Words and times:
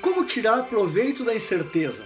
Como 0.00 0.24
tirar 0.24 0.64
proveito 0.64 1.24
da 1.24 1.34
incerteza? 1.34 2.04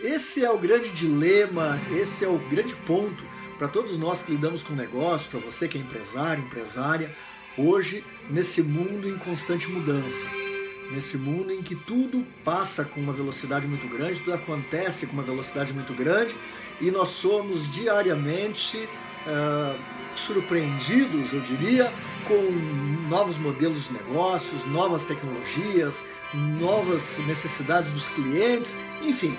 Esse 0.00 0.44
é 0.44 0.50
o 0.50 0.58
grande 0.58 0.90
dilema, 0.90 1.78
esse 2.00 2.24
é 2.24 2.28
o 2.28 2.38
grande 2.38 2.74
ponto 2.86 3.24
para 3.58 3.66
todos 3.66 3.98
nós 3.98 4.22
que 4.22 4.32
lidamos 4.32 4.62
com 4.62 4.74
negócio, 4.74 5.28
para 5.30 5.40
você 5.40 5.66
que 5.66 5.78
é 5.78 5.80
empresário, 5.80 6.44
empresária, 6.44 7.10
hoje 7.56 8.04
nesse 8.30 8.62
mundo 8.62 9.08
em 9.08 9.16
constante 9.16 9.68
mudança. 9.68 10.26
Nesse 10.92 11.16
mundo 11.16 11.52
em 11.52 11.62
que 11.62 11.74
tudo 11.74 12.24
passa 12.44 12.84
com 12.84 13.00
uma 13.00 13.12
velocidade 13.12 13.66
muito 13.66 13.88
grande, 13.88 14.20
tudo 14.20 14.34
acontece 14.34 15.06
com 15.06 15.14
uma 15.14 15.22
velocidade 15.22 15.72
muito 15.72 15.92
grande 15.94 16.36
e 16.80 16.92
nós 16.92 17.08
somos 17.08 17.72
diariamente 17.72 18.76
uh, 19.26 19.76
surpreendidos, 20.14 21.32
eu 21.32 21.40
diria, 21.40 21.90
com 22.26 23.08
novos 23.08 23.38
modelos 23.38 23.84
de 23.84 23.94
negócios, 23.94 24.66
novas 24.66 25.02
tecnologias, 25.04 26.04
novas 26.34 27.18
necessidades 27.26 27.90
dos 27.92 28.08
clientes, 28.08 28.76
enfim. 29.02 29.36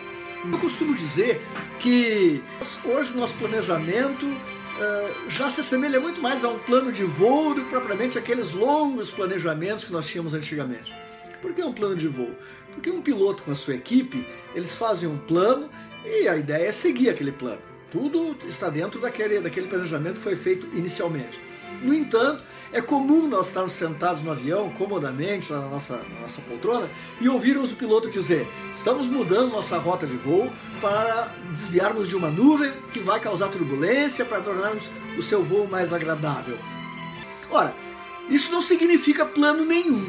Eu 0.52 0.58
costumo 0.60 0.96
dizer 0.96 1.42
que 1.80 2.42
hoje 2.86 3.12
o 3.12 3.18
nosso 3.18 3.34
planejamento 3.36 4.26
uh, 4.26 5.30
já 5.30 5.52
se 5.52 5.62
assemelha 5.62 6.00
muito 6.00 6.22
mais 6.22 6.44
a 6.46 6.50
um 6.50 6.60
plano 6.60 6.92
de 6.92 7.04
voo 7.04 7.54
do 7.54 7.62
que 7.64 7.70
propriamente 7.70 8.18
aqueles 8.18 8.52
longos 8.52 9.12
planejamentos 9.12 9.84
que 9.84 9.92
nós 9.92 10.08
tínhamos 10.08 10.34
antigamente. 10.34 10.94
Por 11.42 11.54
que 11.54 11.62
um 11.62 11.74
plano 11.74 11.96
de 11.96 12.08
voo? 12.08 12.32
Porque 12.74 12.90
um 12.90 13.02
piloto 13.02 13.44
com 13.44 13.52
a 13.52 13.56
sua 13.56 13.76
equipe, 13.76 14.26
eles 14.56 14.74
fazem 14.76 15.10
um 15.10 15.18
plano 15.18 15.70
e 16.06 16.28
a 16.28 16.38
ideia 16.38 16.68
é 16.68 16.72
seguir 16.72 17.10
aquele 17.10 17.32
plano. 17.32 17.62
Tudo 17.92 18.36
está 18.48 18.70
dentro 18.70 19.00
daquele, 19.00 19.40
daquele 19.40 19.68
planejamento 19.68 20.18
que 20.18 20.24
foi 20.24 20.36
feito 20.36 20.68
inicialmente. 20.74 21.40
No 21.82 21.94
entanto, 21.94 22.44
é 22.72 22.82
comum 22.82 23.28
nós 23.28 23.48
estarmos 23.48 23.74
sentados 23.74 24.24
no 24.24 24.32
avião, 24.32 24.70
comodamente, 24.72 25.52
na 25.52 25.62
nossa, 25.62 25.98
na 25.98 26.22
nossa 26.22 26.42
poltrona, 26.42 26.90
e 27.22 27.30
ouvirmos 27.30 27.72
o 27.72 27.76
piloto 27.76 28.10
dizer: 28.10 28.48
estamos 28.76 29.08
mudando 29.08 29.52
nossa 29.52 29.78
rota 29.78 30.06
de 30.06 30.18
voo 30.18 30.52
para 30.82 31.32
desviarmos 31.52 32.10
de 32.10 32.16
uma 32.16 32.30
nuvem 32.30 32.72
que 32.92 33.00
vai 33.00 33.20
causar 33.20 33.50
turbulência, 33.50 34.26
para 34.26 34.42
tornarmos 34.42 34.84
o 35.18 35.22
seu 35.22 35.44
voo 35.44 35.68
mais 35.68 35.94
agradável. 35.94 36.58
Ora, 37.50 37.74
isso 38.30 38.52
não 38.52 38.62
significa 38.62 39.26
plano 39.26 39.64
nenhum. 39.64 40.06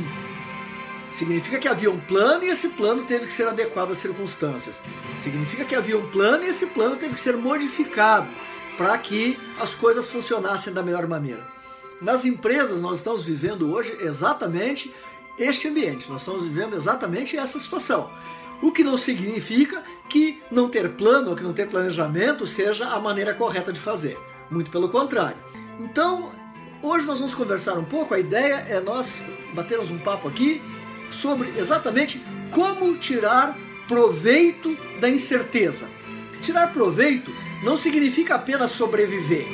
Significa 1.12 1.58
que 1.58 1.68
havia 1.68 1.90
um 1.90 1.98
plano 1.98 2.44
e 2.44 2.48
esse 2.48 2.68
plano 2.68 3.04
teve 3.04 3.26
que 3.26 3.32
ser 3.32 3.48
adequado 3.48 3.92
às 3.92 3.98
circunstâncias. 3.98 4.76
Significa 5.22 5.64
que 5.64 5.74
havia 5.74 5.98
um 5.98 6.06
plano 6.10 6.44
e 6.44 6.48
esse 6.48 6.66
plano 6.66 6.96
teve 6.96 7.14
que 7.14 7.20
ser 7.20 7.36
modificado 7.36 8.28
para 8.78 8.96
que 8.96 9.36
as 9.60 9.74
coisas 9.74 10.08
funcionassem 10.08 10.72
da 10.72 10.84
melhor 10.84 11.06
maneira. 11.08 11.44
Nas 12.00 12.24
empresas, 12.24 12.80
nós 12.80 12.98
estamos 12.98 13.24
vivendo 13.24 13.72
hoje 13.72 13.94
exatamente 14.00 14.94
este 15.36 15.68
ambiente, 15.68 16.08
nós 16.08 16.20
estamos 16.20 16.44
vivendo 16.44 16.74
exatamente 16.74 17.36
essa 17.36 17.58
situação. 17.58 18.10
O 18.62 18.72
que 18.72 18.84
não 18.84 18.96
significa 18.96 19.82
que 20.08 20.40
não 20.50 20.68
ter 20.68 20.90
plano 20.90 21.36
que 21.36 21.42
não 21.42 21.52
ter 21.52 21.68
planejamento 21.68 22.46
seja 22.46 22.88
a 22.88 22.98
maneira 22.98 23.34
correta 23.34 23.72
de 23.72 23.80
fazer. 23.80 24.18
Muito 24.50 24.70
pelo 24.70 24.88
contrário. 24.88 25.36
Então, 25.78 26.30
hoje 26.82 27.04
nós 27.04 27.18
vamos 27.18 27.34
conversar 27.34 27.74
um 27.78 27.84
pouco. 27.84 28.14
A 28.14 28.18
ideia 28.18 28.66
é 28.68 28.80
nós 28.80 29.24
batermos 29.54 29.90
um 29.90 29.98
papo 29.98 30.26
aqui 30.28 30.62
sobre 31.12 31.52
exatamente 31.56 32.22
como 32.50 32.96
tirar 32.96 33.56
proveito 33.86 34.76
da 35.00 35.08
incerteza. 35.08 35.88
Tirar 36.42 36.72
proveito 36.72 37.32
não 37.62 37.76
significa 37.76 38.36
apenas 38.36 38.70
sobreviver, 38.72 39.46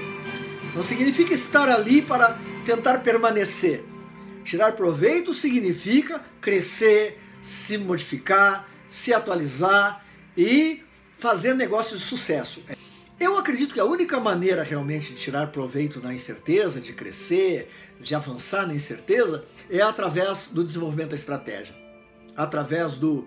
não 0.74 0.82
significa 0.82 1.32
estar 1.32 1.68
ali 1.68 2.02
para 2.02 2.38
tentar 2.64 2.98
permanecer. 2.98 3.84
Tirar 4.44 4.72
proveito 4.72 5.32
significa 5.32 6.20
crescer, 6.40 7.18
se 7.42 7.78
modificar, 7.78 8.68
se 8.88 9.14
atualizar 9.14 10.04
e 10.36 10.82
fazer 11.18 11.54
negócios 11.54 12.00
de 12.00 12.06
sucesso. 12.06 12.62
Eu 13.18 13.38
acredito 13.38 13.72
que 13.72 13.80
a 13.80 13.84
única 13.84 14.20
maneira 14.20 14.62
realmente 14.62 15.12
de 15.12 15.18
tirar 15.18 15.46
proveito 15.46 16.00
da 16.00 16.12
incerteza, 16.12 16.80
de 16.80 16.92
crescer, 16.92 17.70
de 18.00 18.14
avançar 18.14 18.66
na 18.66 18.74
incerteza, 18.74 19.44
é 19.70 19.80
através 19.80 20.48
do 20.48 20.62
desenvolvimento 20.62 21.10
da 21.10 21.16
estratégia, 21.16 21.74
através 22.36 22.94
do 22.94 23.26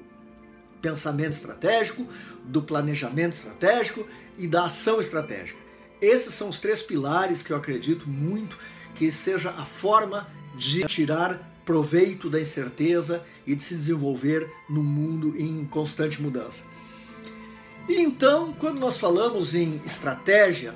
pensamento 0.82 1.34
estratégico, 1.34 2.08
do 2.44 2.62
planejamento 2.62 3.34
estratégico 3.34 4.08
e 4.38 4.48
da 4.48 4.66
ação 4.66 5.00
estratégica. 5.00 5.60
Esses 6.02 6.34
são 6.34 6.50
os 6.50 6.60
três 6.60 6.84
pilares 6.84 7.42
que 7.42 7.52
eu 7.52 7.58
acredito 7.58 8.08
muito 8.08 8.58
que 8.96 9.12
seja 9.12 9.52
a 9.52 9.66
forma 9.66 10.28
de 10.56 10.84
tirar 10.86 11.56
proveito 11.66 12.30
da 12.30 12.40
incerteza 12.40 13.24
e 13.46 13.54
de 13.54 13.64
se 13.64 13.76
desenvolver 13.76 14.50
no 14.70 14.82
mundo 14.82 15.36
em 15.38 15.66
constante 15.66 16.22
mudança. 16.22 16.64
E 17.90 18.00
então, 18.00 18.54
quando 18.54 18.80
nós 18.80 18.98
falamos 18.98 19.54
em 19.54 19.82
estratégia, 19.86 20.74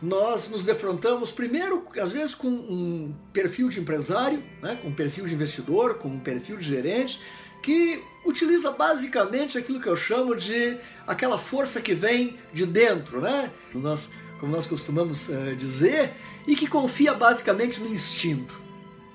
nós 0.00 0.48
nos 0.48 0.64
defrontamos 0.64 1.32
primeiro, 1.32 1.84
às 2.00 2.12
vezes, 2.12 2.34
com 2.34 2.48
um 2.48 3.14
perfil 3.32 3.68
de 3.68 3.80
empresário, 3.80 4.42
né, 4.62 4.78
com 4.80 4.88
um 4.88 4.94
perfil 4.94 5.24
de 5.24 5.34
investidor, 5.34 5.94
com 5.94 6.08
um 6.08 6.20
perfil 6.20 6.56
de 6.58 6.68
gerente, 6.68 7.20
que 7.66 8.00
utiliza 8.24 8.70
basicamente 8.70 9.58
aquilo 9.58 9.80
que 9.80 9.88
eu 9.88 9.96
chamo 9.96 10.36
de 10.36 10.78
aquela 11.04 11.36
força 11.36 11.80
que 11.80 11.94
vem 11.94 12.38
de 12.52 12.64
dentro, 12.64 13.20
né? 13.20 13.50
Nós, 13.74 14.08
como 14.38 14.54
nós 14.54 14.68
costumamos 14.68 15.28
uh, 15.28 15.56
dizer, 15.56 16.12
e 16.46 16.54
que 16.54 16.68
confia 16.68 17.12
basicamente 17.12 17.80
no 17.80 17.92
instinto. 17.92 18.54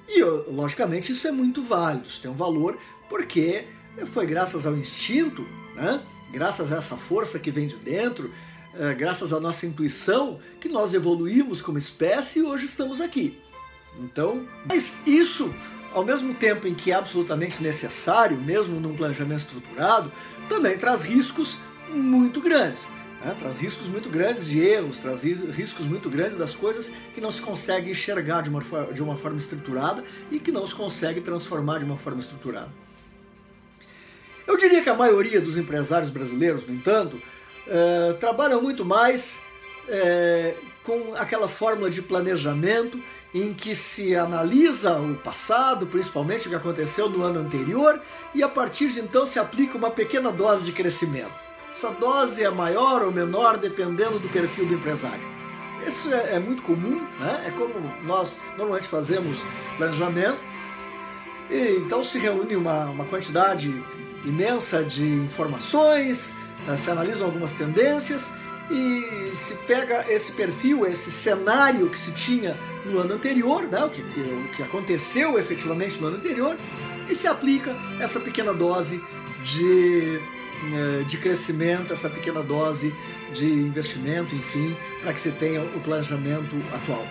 E, 0.06 0.22
logicamente, 0.22 1.14
isso 1.14 1.26
é 1.30 1.32
muito 1.32 1.64
válido, 1.64 2.06
isso 2.08 2.22
tem 2.22 2.30
um 2.30 2.36
valor, 2.36 2.78
porque 3.08 3.64
foi 4.12 4.26
graças 4.26 4.66
ao 4.66 4.76
instinto, 4.76 5.48
né? 5.74 6.02
graças 6.30 6.74
a 6.74 6.76
essa 6.76 6.98
força 6.98 7.40
que 7.40 7.52
vem 7.52 7.68
de 7.68 7.78
dentro, 7.78 8.28
uh, 8.28 8.94
graças 8.98 9.32
à 9.32 9.40
nossa 9.40 9.66
intuição, 9.66 10.42
que 10.60 10.68
nós 10.68 10.94
evoluímos 10.94 11.62
como 11.62 11.78
espécie 11.78 12.40
e 12.40 12.44
hoje 12.44 12.66
estamos 12.66 13.00
aqui. 13.00 13.40
Então, 13.98 14.46
mas 14.66 14.98
isso 15.08 15.54
ao 15.94 16.04
mesmo 16.04 16.34
tempo 16.34 16.68
em 16.68 16.74
que 16.74 16.92
é 16.92 16.96
absolutamente 16.96 17.62
necessário, 17.62 18.38
mesmo 18.38 18.80
num 18.80 18.96
planejamento 18.96 19.40
estruturado, 19.40 20.12
também 20.48 20.78
traz 20.78 21.02
riscos 21.02 21.58
muito 21.90 22.42
grandes. 22.42 22.82
Né? 23.24 23.36
Traz 23.38 23.56
riscos 23.58 23.88
muito 23.88 24.10
grandes 24.10 24.46
de 24.46 24.60
erros, 24.60 24.98
traz 24.98 25.22
riscos 25.24 25.86
muito 25.86 26.10
grandes 26.10 26.38
das 26.38 26.56
coisas 26.56 26.90
que 27.14 27.22
não 27.22 27.32
se 27.32 27.42
consegue 27.42 27.92
enxergar 27.92 28.42
de 28.42 28.50
uma, 28.50 28.62
de 28.92 29.02
uma 29.02 29.16
forma 29.16 29.38
estruturada 29.38 30.04
e 30.32 30.40
que 30.40 30.52
não 30.52 30.66
se 30.66 30.74
consegue 30.74 31.22
transformar 31.22 31.80
de 31.80 31.86
uma 31.86 31.98
forma 31.98 32.20
estruturada. 32.20 32.70
Eu 34.48 34.58
diria 34.58 34.82
que 34.82 34.90
a 34.90 34.96
maioria 34.96 35.40
dos 35.40 35.58
empresários 35.58 36.10
brasileiros, 36.10 36.68
no 36.68 36.74
entanto, 36.74 37.22
eh, 37.68 38.16
trabalham 38.20 38.62
muito 38.62 38.84
mais 38.84 39.40
eh, 39.88 40.56
com 40.84 41.14
aquela 41.16 41.48
fórmula 41.48 41.90
de 41.90 42.02
planejamento 42.02 43.00
em 43.34 43.54
que 43.54 43.76
se 43.76 44.16
analisa 44.16 44.98
o 45.00 45.16
passado, 45.16 45.88
principalmente 45.88 46.48
o 46.48 46.50
que 46.50 46.56
aconteceu 46.56 47.10
no 47.10 47.24
ano 47.24 47.40
anterior, 47.40 48.00
e 48.36 48.44
a 48.44 48.50
partir 48.50 48.90
de 48.90 49.00
então 49.00 49.26
se 49.26 49.40
aplica 49.40 49.78
uma 49.78 49.90
pequena 49.90 50.32
dose 50.32 50.66
de 50.66 50.72
crescimento. 50.72 51.32
Essa 51.70 51.92
dose 51.92 52.44
é 52.44 52.50
maior 52.50 53.02
ou 53.02 53.12
menor 53.12 53.58
dependendo 53.58 54.20
do 54.20 54.28
perfil 54.30 54.66
do 54.66 54.74
empresário. 54.74 55.24
Isso 55.88 56.14
é, 56.14 56.36
é 56.36 56.40
muito 56.40 56.62
comum, 56.62 57.02
né? 57.20 57.46
é 57.48 57.52
como 57.52 57.74
nós 58.04 58.38
normalmente 58.58 58.88
fazemos 58.88 59.38
planejamento. 59.78 60.38
E, 61.50 61.78
então 61.78 62.04
se 62.04 62.20
reúne 62.20 62.56
uma, 62.56 62.86
uma 62.86 63.06
quantidade 63.06 63.74
imensa 64.26 64.84
de 64.84 65.04
informações, 65.04 66.34
eh, 66.68 66.78
se 66.78 66.92
analisam 66.92 67.26
algumas 67.26 67.54
tendências 67.54 68.30
e 68.70 69.32
se 69.36 69.54
pega 69.68 70.06
esse 70.10 70.32
perfil, 70.32 70.86
esse 70.86 71.12
cenário 71.12 71.90
que 71.90 72.00
se 72.00 72.12
tinha 72.12 72.56
no 72.86 73.00
ano 73.00 73.14
anterior, 73.14 73.64
né, 73.64 73.84
o, 73.84 73.90
que, 73.90 74.02
que, 74.02 74.20
o 74.20 74.48
que 74.56 74.64
aconteceu 74.64 75.38
efetivamente 75.40 76.00
no 76.00 76.08
ano 76.08 76.18
anterior, 76.18 76.58
e 77.10 77.16
se 77.16 77.28
aplica 77.28 77.76
essa 78.00 78.20
pequena 78.20 78.54
dose 78.54 79.04
de, 79.44 80.20
eh, 80.74 81.04
de 81.08 81.18
crescimento, 81.18 81.92
essa 81.92 82.10
pequena 82.10 82.42
dose 82.42 82.94
de 83.34 83.46
investimento, 83.46 84.34
enfim, 84.36 84.76
para 85.02 85.14
que 85.14 85.22
se 85.22 85.32
tenha 85.32 85.62
o 85.62 85.80
planejamento 85.82 86.56
atual. 86.74 87.06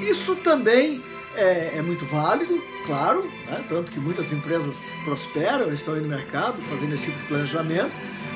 Isso 0.00 0.36
também 0.36 1.02
é, 1.34 1.76
é 1.76 1.82
muito 1.82 2.04
válido, 2.06 2.62
claro, 2.86 3.24
né, 3.46 3.64
tanto 3.68 3.90
que 3.90 3.98
muitas 3.98 4.32
empresas 4.32 4.76
prosperam, 5.04 5.72
estão 5.72 5.94
aí 5.94 6.00
no 6.00 6.08
mercado 6.08 6.60
fazendo 6.70 6.94
esse 6.94 7.06
tipo 7.06 7.18
de 7.18 7.24
planejamento, 7.24 7.92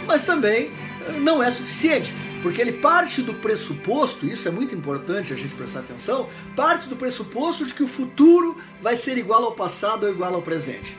mas 0.06 0.24
também 0.24 0.70
eh, 1.06 1.12
não 1.20 1.42
é 1.42 1.50
suficiente 1.50 2.12
porque 2.42 2.60
ele 2.60 2.72
parte 2.72 3.22
do 3.22 3.34
pressuposto, 3.34 4.26
isso 4.26 4.48
é 4.48 4.50
muito 4.50 4.74
importante 4.74 5.32
a 5.32 5.36
gente 5.36 5.54
prestar 5.54 5.80
atenção, 5.80 6.28
parte 6.54 6.88
do 6.88 6.96
pressuposto 6.96 7.64
de 7.64 7.74
que 7.74 7.82
o 7.82 7.88
futuro 7.88 8.56
vai 8.80 8.96
ser 8.96 9.18
igual 9.18 9.44
ao 9.44 9.52
passado 9.52 10.04
ou 10.04 10.12
igual 10.12 10.34
ao 10.34 10.42
presente. 10.42 10.96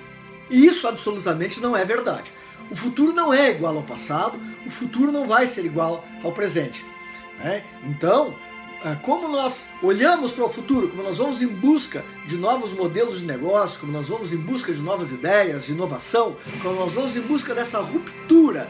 E 0.49 0.65
isso 0.65 0.87
absolutamente 0.87 1.59
não 1.59 1.75
é 1.75 1.83
verdade. 1.83 2.31
O 2.69 2.75
futuro 2.75 3.13
não 3.13 3.33
é 3.33 3.51
igual 3.51 3.75
ao 3.77 3.83
passado, 3.83 4.39
o 4.65 4.71
futuro 4.71 5.11
não 5.11 5.27
vai 5.27 5.47
ser 5.47 5.65
igual 5.65 6.05
ao 6.23 6.31
presente. 6.31 6.83
Né? 7.39 7.63
Então, 7.83 8.35
ah, 8.83 8.95
como 9.01 9.27
nós 9.27 9.67
olhamos 9.81 10.31
para 10.31 10.45
o 10.45 10.49
futuro, 10.49 10.89
como 10.89 11.03
nós 11.03 11.17
vamos 11.17 11.41
em 11.41 11.47
busca 11.47 12.03
de 12.25 12.37
novos 12.37 12.73
modelos 12.73 13.19
de 13.19 13.25
negócio, 13.25 13.79
como 13.79 13.91
nós 13.91 14.07
vamos 14.07 14.31
em 14.31 14.37
busca 14.37 14.73
de 14.73 14.79
novas 14.79 15.11
ideias, 15.11 15.65
de 15.65 15.71
inovação, 15.71 16.35
como 16.61 16.75
nós 16.75 16.93
vamos 16.93 17.15
em 17.15 17.21
busca 17.21 17.55
dessa 17.55 17.79
ruptura 17.79 18.69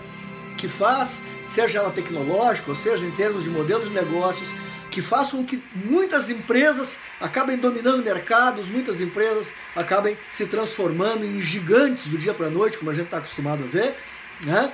que 0.57 0.67
faz, 0.67 1.21
seja 1.49 1.79
ela 1.79 1.91
tecnológica, 1.91 2.69
ou 2.69 2.75
seja 2.75 3.05
em 3.05 3.11
termos 3.11 3.43
de 3.43 3.49
modelos 3.49 3.89
de 3.89 3.93
negócios, 3.93 4.47
que 4.91 5.01
façam 5.01 5.43
que 5.43 5.61
muitas 5.75 6.29
empresas 6.29 6.97
acabem 7.21 7.57
dominando 7.57 8.03
mercados, 8.03 8.67
muitas 8.67 8.99
empresas 8.99 9.53
acabem 9.75 10.17
se 10.31 10.45
transformando 10.45 11.23
em 11.23 11.39
gigantes 11.39 12.07
do 12.07 12.17
dia 12.17 12.33
para 12.33 12.47
a 12.47 12.49
noite, 12.49 12.77
como 12.77 12.89
a 12.89 12.93
gente 12.93 13.05
está 13.05 13.17
acostumado 13.17 13.63
a 13.63 13.67
ver. 13.67 13.95
Né? 14.43 14.71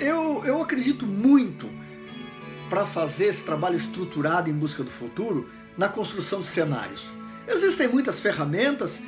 Eu, 0.00 0.42
eu 0.44 0.62
acredito 0.62 1.06
muito 1.06 1.68
para 2.68 2.86
fazer 2.86 3.26
esse 3.26 3.42
trabalho 3.44 3.76
estruturado 3.76 4.48
em 4.48 4.54
busca 4.54 4.82
do 4.82 4.90
futuro 4.90 5.48
na 5.76 5.88
construção 5.88 6.40
de 6.40 6.46
cenários. 6.46 7.04
Existem 7.46 7.88
muitas 7.88 8.20
ferramentas 8.20 9.00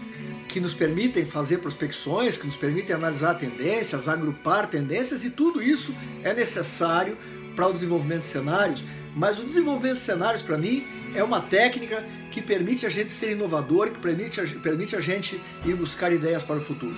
que 0.56 0.60
nos 0.60 0.72
permitem 0.72 1.26
fazer 1.26 1.58
prospecções, 1.58 2.38
que 2.38 2.46
nos 2.46 2.56
permitem 2.56 2.96
analisar 2.96 3.34
tendências, 3.34 4.08
agrupar 4.08 4.66
tendências 4.66 5.22
e 5.22 5.28
tudo 5.28 5.62
isso 5.62 5.94
é 6.24 6.32
necessário 6.32 7.18
para 7.54 7.66
o 7.66 7.74
desenvolvimento 7.74 8.20
de 8.20 8.28
cenários, 8.28 8.82
mas 9.14 9.38
o 9.38 9.44
desenvolvimento 9.44 9.96
de 9.96 10.04
cenários 10.04 10.42
para 10.42 10.56
mim 10.56 10.86
é 11.14 11.22
uma 11.22 11.42
técnica 11.42 12.02
que 12.32 12.40
permite 12.40 12.86
a 12.86 12.88
gente 12.88 13.12
ser 13.12 13.32
inovador, 13.32 13.90
que 13.90 13.98
permite 13.98 14.40
a, 14.40 14.46
permite 14.46 14.96
a 14.96 15.00
gente 15.00 15.38
ir 15.62 15.74
buscar 15.74 16.10
ideias 16.10 16.42
para 16.42 16.56
o 16.56 16.62
futuro. 16.62 16.96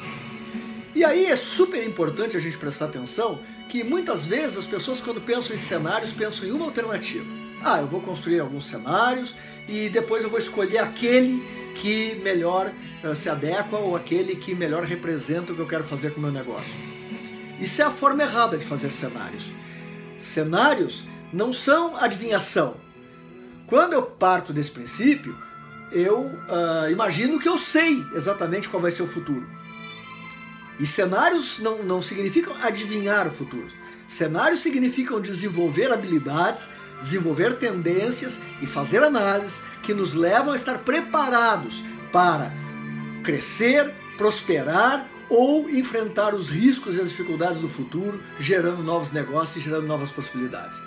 E 0.95 1.05
aí 1.05 1.27
é 1.27 1.35
super 1.35 1.85
importante 1.85 2.37
a 2.37 2.41
gente 2.41 2.57
prestar 2.57 2.85
atenção 2.85 3.41
que 3.69 3.83
muitas 3.83 4.25
vezes 4.25 4.57
as 4.57 4.67
pessoas 4.67 5.01
quando 5.01 5.21
pensam 5.21 5.57
em 5.57 5.59
cenários 5.59 6.13
pensam 6.13 6.47
em 6.47 6.53
uma 6.53 6.67
alternativa. 6.67 7.38
Ah, 7.63 7.81
eu 7.81 7.87
vou 7.87 8.01
construir 8.01 8.41
alguns 8.41 8.69
cenários 8.69 9.35
e 9.69 9.89
depois 9.89 10.23
eu 10.23 10.31
vou 10.31 10.39
escolher 10.39 10.79
aquele 10.79 11.43
que 11.75 12.17
melhor 12.23 12.73
uh, 13.05 13.15
se 13.15 13.29
adequa 13.29 13.77
ou 13.77 13.97
aquele 13.97 14.37
que 14.37 14.55
melhor 14.55 14.85
representa 14.85 15.53
o 15.53 15.55
que 15.55 15.61
eu 15.61 15.67
quero 15.67 15.85
fazer 15.85 16.13
com 16.13 16.19
o 16.19 16.23
meu 16.23 16.33
negócio. 16.33 16.73
Isso 17.61 17.83
é 17.83 17.85
a 17.85 17.91
forma 17.91 18.23
errada 18.23 18.57
de 18.57 18.65
fazer 18.65 18.91
cenários. 18.91 19.45
Cenários 20.21 21.05
não 21.33 21.53
são 21.53 21.97
adivinhação. 21.97 22.77
Quando 23.67 23.93
eu 23.93 24.03
parto 24.03 24.53
desse 24.53 24.71
princípio, 24.71 25.37
eu 25.93 26.21
uh, 26.21 26.91
imagino 26.91 27.39
que 27.39 27.49
eu 27.49 27.59
sei 27.59 28.03
exatamente 28.15 28.69
qual 28.69 28.81
vai 28.81 28.91
ser 28.91 29.03
o 29.03 29.09
futuro. 29.09 29.47
E 30.79 30.87
cenários 30.87 31.59
não, 31.59 31.83
não 31.83 32.01
significam 32.01 32.55
adivinhar 32.63 33.27
o 33.27 33.31
futuro. 33.31 33.69
Cenários 34.07 34.61
significam 34.61 35.21
desenvolver 35.21 35.93
habilidades, 35.93 36.69
desenvolver 37.03 37.57
tendências 37.57 38.39
e 38.61 38.67
fazer 38.67 39.03
análises 39.03 39.61
que 39.83 39.95
nos 39.95 40.15
levam 40.15 40.53
a 40.53 40.57
estar 40.57 40.79
preparados 40.79 41.83
para 42.13 42.53
crescer, 43.23 43.93
prosperar 44.17 45.09
ou 45.29 45.69
enfrentar 45.69 46.35
os 46.35 46.49
riscos 46.49 46.97
e 46.97 47.01
as 47.01 47.11
dificuldades 47.11 47.61
do 47.61 47.69
futuro, 47.69 48.21
gerando 48.41 48.83
novos 48.83 49.13
negócios 49.13 49.57
e 49.57 49.61
gerando 49.61 49.87
novas 49.87 50.11
possibilidades. 50.11 50.79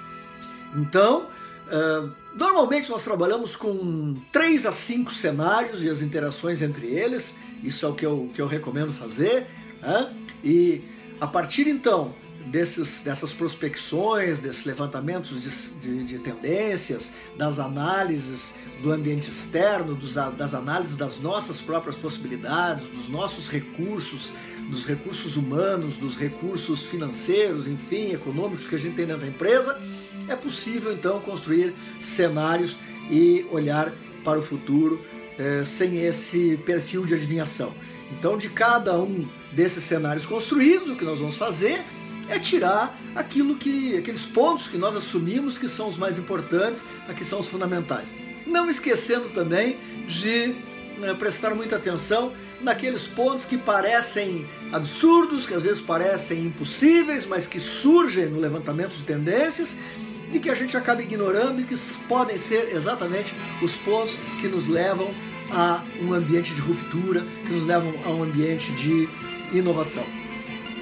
Então, 0.76 1.28
normalmente 2.36 2.90
nós 2.90 3.04
trabalhamos 3.04 3.56
com 3.56 4.16
três 4.32 4.66
a 4.66 4.72
cinco 4.72 5.14
cenários 5.14 5.84
e 5.84 5.90
as 5.90 6.02
interações 6.02 6.62
entre 6.62 6.88
eles. 6.88 7.36
Isso 7.64 7.86
é 7.86 7.90
o 7.90 7.94
que 7.94 8.06
eu, 8.06 8.32
que 8.34 8.42
eu 8.42 8.48
recomendo 8.48 8.92
fazer. 8.92 9.46
Né? 9.82 10.14
E 10.44 10.82
a 11.22 11.28
partir 11.28 11.68
então 11.68 12.16
desses, 12.48 13.02
dessas 13.02 13.32
prospecções, 13.32 14.40
desses 14.40 14.66
levantamentos 14.66 15.44
de, 15.80 15.80
de, 15.80 16.04
de, 16.04 16.18
tendências, 16.18 17.12
das 17.38 17.60
análises 17.60 18.52
do 18.82 18.92
ambiente 18.92 19.30
externo, 19.30 19.94
dos, 19.94 20.16
das 20.16 20.56
análises 20.56 20.98
das 20.98 21.20
nossas 21.20 21.62
próprias 21.62 21.96
possibilidades, 21.96 22.84
dos 22.88 23.08
nossos 23.08 23.48
recursos, 23.48 24.34
dos 24.68 24.84
recursos 24.84 25.38
humanos, 25.38 25.96
dos 25.96 26.18
recursos 26.18 26.82
financeiros, 26.82 27.68
enfim, 27.68 28.14
econômicos 28.14 28.66
que 28.66 28.74
a 28.74 28.80
gente 28.80 28.96
tem 28.96 29.06
dentro 29.06 29.22
da 29.22 29.28
empresa, 29.28 29.80
é 30.28 30.36
possível 30.36 30.92
então 30.92 31.20
construir 31.20 31.72
cenários 32.00 32.76
e 33.12 33.46
olhar 33.52 33.94
para 34.24 34.40
o 34.40 34.42
futuro 34.42 35.00
eh, 35.38 35.64
sem 35.66 36.00
esse 36.00 36.58
perfil 36.66 37.06
de 37.06 37.14
adivinhação. 37.14 37.72
Então, 38.18 38.38
de 38.38 38.50
cada 38.50 39.00
um 39.00 39.26
desses 39.52 39.84
cenários 39.84 40.26
construídos, 40.26 40.90
o 40.90 40.96
que 40.96 41.04
nós 41.04 41.20
vamos 41.20 41.38
fazer 41.38 41.84
é 42.30 42.40
tirar 42.40 42.98
aquilo 43.16 43.56
que, 43.56 43.98
aqueles 43.98 44.26
pontos 44.26 44.68
que 44.68 44.78
nós 44.78 44.96
assumimos 44.96 45.58
que 45.58 45.68
são 45.68 45.90
os 45.90 45.98
mais 45.98 46.18
importantes, 46.18 46.84
que 47.16 47.26
são 47.26 47.40
os 47.40 47.48
fundamentais. 47.48 48.08
Não 48.46 48.70
esquecendo 48.70 49.30
também 49.30 49.78
de 50.08 50.56
né, 50.98 51.14
prestar 51.14 51.54
muita 51.56 51.76
atenção 51.76 52.32
naqueles 52.62 53.08
pontos 53.08 53.44
que 53.44 53.58
parecem 53.58 54.48
absurdos, 54.72 55.46
que 55.46 55.54
às 55.54 55.64
vezes 55.64 55.82
parecem 55.82 56.46
impossíveis, 56.46 57.26
mas 57.26 57.46
que 57.46 57.60
surgem 57.60 58.28
no 58.28 58.40
levantamento 58.40 58.92
de 58.92 59.04
tendências 59.04 59.76
e 60.32 60.40
que 60.40 60.50
a 60.50 60.56
gente 60.56 60.78
acaba 60.78 61.02
ignorando 61.02 61.60
e 61.60 61.64
que 61.64 61.76
podem 62.08 62.38
ser 62.38 62.74
exatamente 62.74 63.34
os 63.62 63.76
pontos 63.78 64.16
que 64.40 64.48
nos 64.48 64.68
levam 64.68 65.14
a 65.54 65.84
um 66.02 66.14
ambiente 66.14 66.54
de 66.54 66.62
ruptura, 66.62 67.26
que 67.46 67.54
nos 67.54 67.66
levam 67.66 67.94
a 68.06 68.10
um 68.10 68.24
ambiente 68.24 68.72
de 68.74 69.08
inovação. 69.54 70.21